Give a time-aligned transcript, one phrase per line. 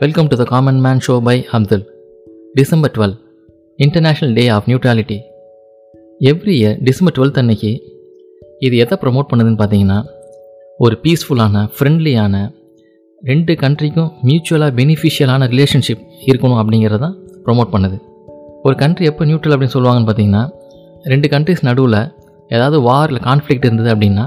[0.00, 1.82] Welcome to the Common Man Show by Abdul.
[2.54, 3.14] December 12,
[3.78, 5.18] International Day of Neutrality.
[6.20, 7.70] Every year December twelfth அன்னைக்கு
[8.60, 9.98] இது எதை promote பண்ணுதுன்னு பார்த்தீங்கன்னா
[10.80, 12.34] ஒரு பீஸ்ஃபுல்லான ஃப்ரெண்ட்லியான
[13.22, 17.16] ரெண்டு கண்ட்ரிக்கும் மியூச்சுவலாக பெனிஃபிஷியலான ரிலேஷன்ஷிப் இருக்கணும் அப்படிங்கிறத தான்
[17.46, 17.98] ப்ரொமோட் பண்ணுது
[18.64, 20.44] ஒரு கண்ட்ரி எப்போ நியூட்ரல் அப்படின்னு சொல்லுவாங்கன்னு பார்த்தீங்கன்னா
[21.04, 22.00] ரெண்டு கண்ட்ரிஸ் நடுவில்
[22.50, 24.24] ஏதாவது வாரில் கான்ஃப்ளிக்ட் இருந்தது அப்படின்னா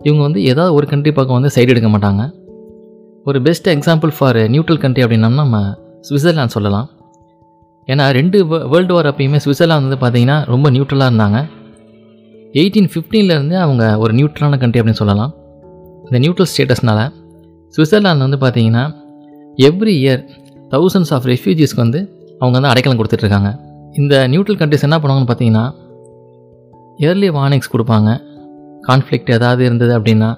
[0.00, 2.22] இவங்க வந்து ஏதாவது ஒரு கண்ட்ரி பக்கம் வந்து சைடு எடுக்க மாட்டாங்க
[3.24, 5.58] ஒரு best example for neutral country அப்படின்னா நம்ம
[6.08, 6.88] சுவிட்சர்லாந்து சொல்லலாம்.
[7.86, 11.38] ஏன்னா ரெண்டு வேர்ல்டு வார் அப்பயுமே சுவிட்சர்லாந்து வந்து பார்த்தீங்கன்னா ரொம்ப நியூட்ரலாக இருந்தாங்க.
[12.52, 15.32] எயிட்டீன் ஃபிஃப்டீன்லேருந்து அவங்க ஒரு நியூட்ரலான கண்ட்ரி அப்படின்னு சொல்லலாம்.
[16.04, 17.00] இந்த நியூட்ரல் ஸ்டேட்டஸ்னால
[17.76, 18.84] சுவிட்சர்லாந்து வந்து பார்த்தீங்கன்னா
[19.58, 20.22] எவ்ரி இயர்
[20.70, 22.00] தௌசண்ட்ஸ் ஆஃப் ரெஃப்யூஜிஸ்க்கு வந்து
[22.38, 23.50] அவங்க வந்து அடைக்கலம் கொடுத்துட்ருக்காங்க
[23.92, 25.64] இந்த நியூட்ரல் கண்ட்ரிஸ் என்ன பண்ணுவாங்கன்னு பார்த்தீங்கன்னா
[26.98, 28.10] இயர்லி வார்னிங்ஸ் கொடுப்பாங்க.
[28.88, 30.30] கான்ஃப்ளிக்ட் ஏதாவது இருந்தது அப்படின்னா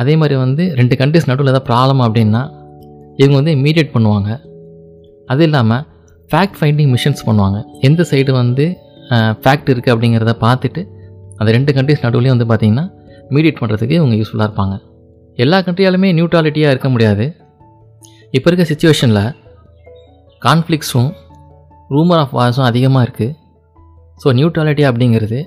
[0.00, 2.42] அதே மாதிரி வந்து ரெண்டு கண்ட்ரிஸ் நடுவில் ஏதாவது ப்ராப்ளம் அப்படின்னா
[3.20, 4.30] இவங்க வந்து இம்மீடியேட் பண்ணுவாங்க.
[5.32, 5.82] அது இல்லாமல்
[6.30, 7.58] ஃபேக்ட் ஃபைண்டிங் மிஷன்ஸ் பண்ணுவாங்க.
[7.88, 8.64] எந்த சைடு வந்து
[9.42, 10.82] ஃபேக்ட் இருக்குது அப்படிங்கிறத பார்த்துட்டு
[11.40, 12.86] அந்த ரெண்டு கண்ட்ரிஸ் நடுவுலேயும் வந்து பார்த்திங்கன்னா
[13.34, 14.74] மீடியேட் பண்ணுறதுக்கு இவங்க யூஸ்ஃபுல்லாக இருப்பாங்க.
[15.38, 17.26] எல்லா கண்ட்ரியாலுமே நியூட்ராலிட்டியாக இருக்க முடியாது.
[18.36, 19.24] இப்போ இருக்க சுச்சுவேஷனில்
[20.42, 21.10] கான்ஃப்ளிக்ஸும்
[21.94, 23.36] ரூமர் ஆஃப் வார்ஸும் அதிகமாக இருக்குது
[24.22, 25.38] ஸோ நியூட்ராலிட்டி அப்படிங்கிறது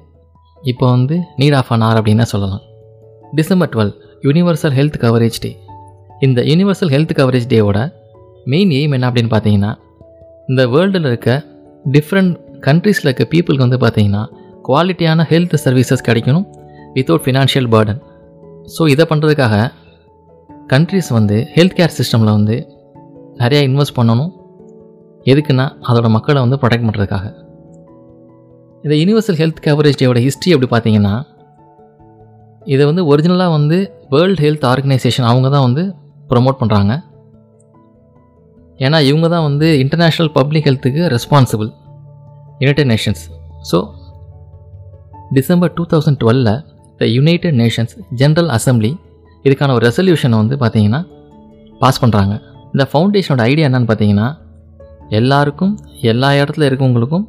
[0.71, 2.63] இப்போ வந்து நீட் ஆஃப் அன் ஆர் அப்படின்னு சொல்லலாம்
[3.39, 3.93] December twelve
[4.23, 5.57] universal health coverage day
[6.19, 7.79] இந்த யூனிவர்சல் ஹெல்த் கவரேஜ் டேவோட
[8.43, 9.71] மெயின் எய்ம் என்ன அப்படின்னு பார்த்தீங்கன்னா
[10.47, 11.43] இந்த வேர்ல்டில் இருக்க
[11.91, 14.23] டிஃப்ரெண்ட் கண்ட்ரீஸில் இருக்க பீப்புளுக்கு வந்து பார்த்தீங்கன்னா
[14.63, 16.45] குவாலிட்டியான ஹெல்த் சர்வீசஸ் கிடைக்கணும்
[16.93, 18.01] வித்தவுட் ஃபினான்ஷியல் பேர்டன்
[18.77, 19.55] ஸோ இதை பண்ணுறதுக்காக
[20.67, 22.55] கண்ட்ரிஸ் வந்து ஹெல்த் கேர் சிஸ்டமில் வந்து
[23.37, 24.31] நிறையா இன்வெஸ்ட் பண்ணணும்.
[25.25, 27.25] எதுக்குன்னா அதோட மக்களை வந்து ப்ரொடெக்ட் பண்ணுறதுக்காக
[28.83, 31.13] இந்த யூனிவர்சல் ஹெல்த் கவரேஜ் டேவோட ஹிஸ்ட்ரி அப்படி பார்த்தீங்கன்னா
[32.65, 33.77] இதை வந்து ஒரிஜினலாக வந்து
[34.09, 35.83] வேர்ல்டு ஹெல்த் ஆர்கனைசேஷன் அவங்க தான் வந்து
[36.29, 36.93] ப்ரொமோட் பண்ணுறாங்க
[38.79, 41.69] ஏன்னா இவங்க தான் வந்து இன்டர்நேஷ்னல் பப்ளிக் ஹெல்த்துக்கு responsible
[42.59, 43.23] united nations
[43.71, 43.79] so
[45.31, 46.53] December two thousand டுவெலில்
[46.97, 48.91] the united nations general assembly
[49.45, 51.01] இதுக்கான ஒரு ரெசல்யூஷனை வந்து பார்த்திங்கன்னா
[51.79, 52.33] பாஸ் பண்ணுறாங்க
[52.73, 54.27] இந்த ஃபவுண்டேஷனோட ஐடியா என்னன்னு பார்த்தீங்கன்னா
[55.09, 57.25] எல்லாருக்கும் எல்லா இடத்துல இருக்கவங்களுக்கும்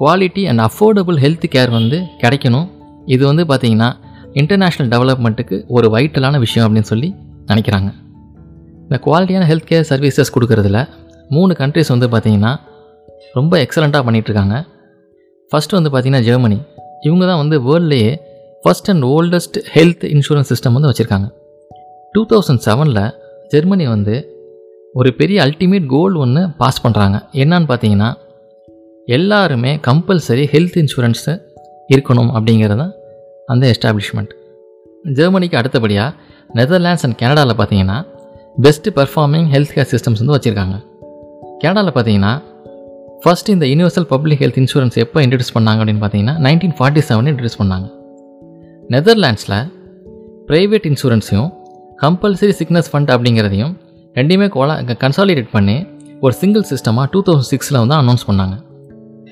[0.00, 2.66] quality and affordable health care வந்து கிடைக்கணும்.
[3.04, 3.88] இது வந்து பார்த்திங்கன்னா
[4.36, 7.14] இன்டர்நேஷ்னல் டெவலப்மெண்ட்டுக்கு ஒரு வைட்டலான விஷயம் அப்படின்னு சொல்லி
[7.46, 7.88] நினைக்கிறாங்க.
[8.82, 10.88] இந்த குவாலிட்டியான ஹெல்த் கேர் சர்வீசஸ் கொடுக்குறதுல
[11.28, 12.56] மூணு கண்ட்ரிஸ் வந்து பார்த்திங்கன்னா
[13.32, 14.56] ரொம்ப எக்ஸலண்ட்டாக பண்ணிகிட்ருக்காங்க
[15.50, 16.58] ஃபஸ்ட்டு வந்து பார்த்திங்கன்னா ஜெர்மனி
[17.00, 18.16] இவங்க தான் வந்து வேர்ல்ட்லேயே
[18.64, 21.26] first and oldest health insurance system வந்து வச்சுருக்காங்க.
[22.12, 23.10] டூ தௌசண்ட் செவனில்
[23.48, 24.14] ஜெர்மனி வந்து
[24.92, 28.14] ஒரு பெரிய அல்டிமேட் கோல் ஒன்று பாஸ் பண்ணுறாங்க என்னன்னு பார்த்தீங்கன்னா
[29.06, 31.34] எல்லாருமே கம்பல்சரி ஹெல்த் இன்சூரன்ஸு
[31.94, 32.84] இருக்கணும் அப்படிங்கிறத
[33.52, 34.32] அந்த எஸ்டாப்ளிஷ்மெண்ட்
[35.18, 36.14] ஜெர்மனிக்கு அடுத்தபடியாக
[36.54, 37.98] நெதர்லாண்ட்ஸ் அண்ட் கனடாவில் பார்த்தீங்கன்னா
[38.64, 40.76] best performing health care systems வந்து வச்சுருக்காங்க.
[41.58, 42.32] கனடாவில் பார்த்தீங்கன்னா
[43.22, 47.58] ஃபஸ்ட் இந்த யூனிவர்சல் பப்ளிக் ஹெல்த் இன்சூரன்ஸ் எப்போ இன்ட்ரடியூஸ் பண்ணாங்க அப்படின்னு பார்த்தீங்கன்னா நைன்டீன் ஃபார்ட்டி செவன் இன்ட்ரடியூஸ்
[47.58, 47.86] பண்ணாங்க.
[48.94, 49.58] நெதர்லாண்ட்ஸில்
[50.48, 51.50] ப்ரைவேட் இன்சூரன்ஸையும்
[52.02, 53.72] கம்பல்சரி சிக்னஸ் ஃபண்ட் அப்படிங்கிறதையும்
[54.14, 55.76] ரெண்டையுமே கோலா கன்சாலிடேட் பண்ணி
[56.20, 58.56] ஒரு சிங்கிள் சிஸ்டமாக டூ தௌசண்ட் சிக்ஸில் வந்து அனௌன்ஸ் பண்ணாங்க.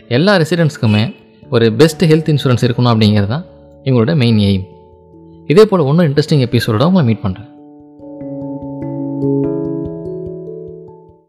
[0.08, 1.16] எல்லா ரெசிடென்ட்ஸ்க்குமே
[1.50, 3.44] ஒரு பெஸ்ட் ஹெல்த் இன்சூரன்ஸ் இருக்கணும் அப்படிங்கிறது தான்
[3.84, 4.64] இவங்களோட மெயின் எய்ம்
[5.46, 7.50] இதே போல் இன்னும் இன்ட்ரெஸ்டிங் எபிசோட உங்களை மீட் பண்ணுறேன்